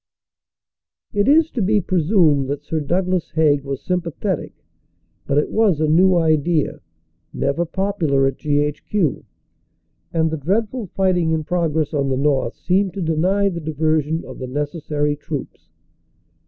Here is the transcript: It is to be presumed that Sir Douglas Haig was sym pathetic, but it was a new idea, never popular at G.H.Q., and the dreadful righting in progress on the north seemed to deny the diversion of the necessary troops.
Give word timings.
It 1.13 1.27
is 1.27 1.51
to 1.51 1.61
be 1.61 1.79
presumed 1.79 2.47
that 2.47 2.63
Sir 2.63 2.79
Douglas 2.79 3.29
Haig 3.35 3.63
was 3.63 3.83
sym 3.83 4.01
pathetic, 4.01 4.55
but 5.27 5.37
it 5.37 5.51
was 5.51 5.79
a 5.79 5.85
new 5.87 6.15
idea, 6.15 6.79
never 7.33 7.65
popular 7.65 8.25
at 8.25 8.37
G.H.Q., 8.37 9.23
and 10.11 10.31
the 10.31 10.37
dreadful 10.37 10.89
righting 10.97 11.29
in 11.33 11.43
progress 11.43 11.93
on 11.93 12.09
the 12.09 12.17
north 12.17 12.55
seemed 12.55 12.95
to 12.95 13.01
deny 13.03 13.47
the 13.49 13.59
diversion 13.59 14.25
of 14.25 14.39
the 14.39 14.47
necessary 14.47 15.15
troops. 15.15 15.69